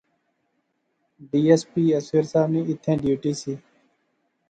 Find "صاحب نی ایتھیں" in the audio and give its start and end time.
2.31-2.97